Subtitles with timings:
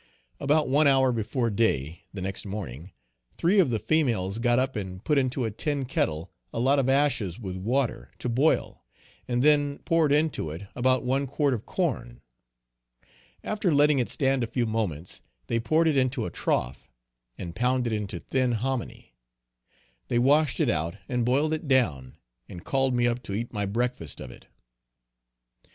[0.39, 2.91] About one hour before day, the next morning,
[3.37, 6.89] three of the females got up and put into a tin kettle a lot of
[6.89, 8.83] ashes with water, to boil,
[9.27, 12.19] and then poured into it about one quart of corn.
[13.43, 16.89] After letting it stand a few moments, they poured it into a trough,
[17.37, 19.13] and pounded it into thin hominy.
[20.07, 22.17] They washed it out, and boiled it down,
[22.49, 24.47] and called me up to eat my breakfast of it.